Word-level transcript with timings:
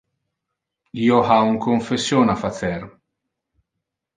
Io 1.09 1.19
ha 1.27 1.37
un 1.49 1.59
confession 1.65 2.35
a 2.35 2.37
facer. 2.45 2.79